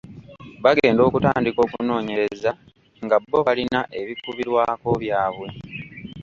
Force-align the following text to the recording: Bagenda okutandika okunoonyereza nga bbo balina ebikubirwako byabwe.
Bagenda 0.63 1.01
okutandika 1.07 1.59
okunoonyereza 1.65 2.51
nga 3.05 3.17
bbo 3.21 3.37
balina 3.47 3.79
ebikubirwako 4.01 4.89
byabwe. 5.01 5.47